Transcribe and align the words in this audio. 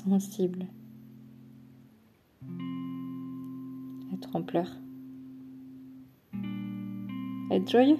sensible, 0.00 0.66
être 4.14 4.34
en 4.34 4.42
pleurs, 4.42 4.74
être 7.50 7.70
joyeux, 7.70 7.98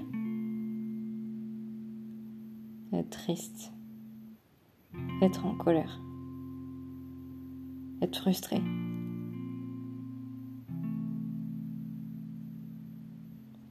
être 2.94 3.10
triste, 3.10 3.72
être 5.20 5.44
en 5.44 5.54
colère, 5.56 6.00
être 8.00 8.18
frustré. 8.18 8.62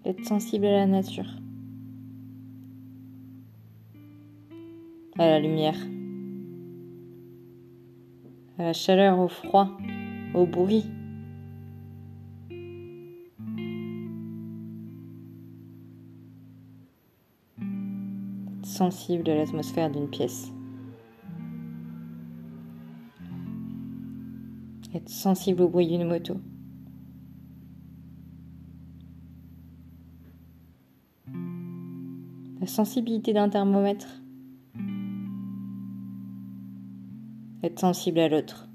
Être 0.05 0.25
sensible 0.25 0.65
à 0.65 0.71
la 0.71 0.87
nature, 0.87 1.29
à 5.17 5.27
la 5.27 5.39
lumière, 5.39 5.77
à 8.59 8.63
la 8.63 8.73
chaleur, 8.73 9.19
au 9.19 9.27
froid, 9.27 9.69
au 10.33 10.45
bruit. 10.45 10.85
sensible 18.79 19.29
à 19.29 19.35
l'atmosphère 19.35 19.89
d'une 19.91 20.07
pièce. 20.07 20.53
Être 24.93 25.09
sensible 25.09 25.63
au 25.63 25.67
bruit 25.67 25.87
d'une 25.87 26.07
moto. 26.07 26.37
La 32.61 32.67
sensibilité 32.67 33.33
d'un 33.33 33.49
thermomètre. 33.49 34.21
Être 37.61 37.79
sensible 37.79 38.19
à 38.19 38.29
l'autre, 38.29 38.69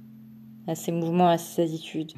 à 0.66 0.74
ses 0.74 0.92
mouvements, 0.92 1.28
à 1.28 1.38
ses 1.38 1.62
attitudes, 1.62 2.12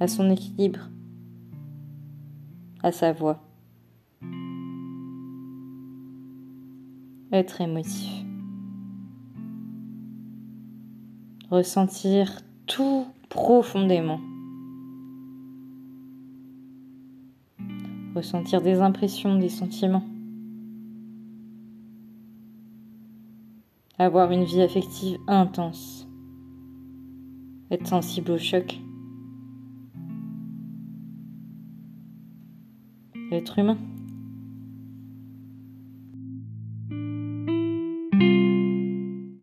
à 0.00 0.08
son 0.08 0.28
équilibre, 0.30 0.90
à 2.82 2.90
sa 2.90 3.12
voix. 3.12 3.40
Être 7.30 7.60
émotif. 7.60 8.24
Ressentir 11.50 12.40
tout 12.66 13.06
profondément. 13.28 14.20
Ressentir 18.16 18.60
des 18.60 18.80
impressions, 18.80 19.38
des 19.38 19.48
sentiments. 19.48 20.17
Avoir 24.00 24.30
une 24.30 24.44
vie 24.44 24.62
affective 24.62 25.18
intense. 25.26 26.08
Être 27.72 27.88
sensible 27.88 28.30
au 28.30 28.38
choc. 28.38 28.78
L'être 33.32 33.58
humain. 33.58 33.76